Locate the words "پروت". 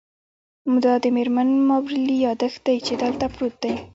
3.33-3.55